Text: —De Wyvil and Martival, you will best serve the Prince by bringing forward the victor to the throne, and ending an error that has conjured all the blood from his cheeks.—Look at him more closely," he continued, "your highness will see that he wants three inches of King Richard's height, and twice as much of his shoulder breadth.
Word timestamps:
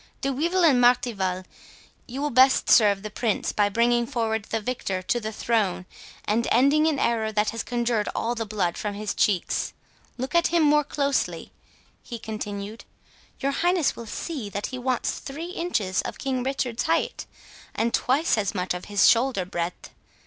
—De 0.21 0.29
Wyvil 0.33 0.63
and 0.65 0.81
Martival, 0.81 1.43
you 2.07 2.23
will 2.23 2.31
best 2.31 2.67
serve 2.71 3.03
the 3.03 3.11
Prince 3.11 3.51
by 3.51 3.69
bringing 3.69 4.07
forward 4.07 4.45
the 4.45 4.59
victor 4.59 5.03
to 5.03 5.19
the 5.19 5.31
throne, 5.31 5.85
and 6.25 6.47
ending 6.49 6.87
an 6.87 6.97
error 6.97 7.31
that 7.31 7.51
has 7.51 7.61
conjured 7.61 8.09
all 8.15 8.33
the 8.33 8.43
blood 8.43 8.77
from 8.79 8.95
his 8.95 9.13
cheeks.—Look 9.13 10.33
at 10.33 10.47
him 10.47 10.63
more 10.63 10.83
closely," 10.83 11.51
he 12.01 12.17
continued, 12.17 12.83
"your 13.41 13.51
highness 13.51 13.95
will 13.95 14.07
see 14.07 14.49
that 14.49 14.65
he 14.73 14.79
wants 14.79 15.19
three 15.19 15.51
inches 15.51 16.01
of 16.01 16.17
King 16.17 16.41
Richard's 16.41 16.81
height, 16.81 17.27
and 17.75 17.93
twice 17.93 18.39
as 18.39 18.55
much 18.55 18.73
of 18.73 18.85
his 18.85 19.07
shoulder 19.07 19.45
breadth. 19.45 19.91